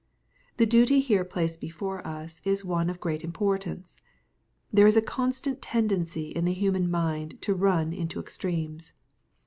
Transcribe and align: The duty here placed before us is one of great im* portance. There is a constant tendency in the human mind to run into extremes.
The 0.57 0.65
duty 0.65 0.99
here 0.99 1.23
placed 1.23 1.61
before 1.61 2.01
us 2.07 2.41
is 2.43 2.65
one 2.65 2.89
of 2.89 2.99
great 2.99 3.23
im* 3.23 3.31
portance. 3.31 3.97
There 4.73 4.87
is 4.87 4.97
a 4.97 5.01
constant 5.03 5.61
tendency 5.61 6.29
in 6.31 6.43
the 6.45 6.53
human 6.53 6.89
mind 6.89 7.39
to 7.43 7.53
run 7.53 7.93
into 7.93 8.19
extremes. 8.19 8.93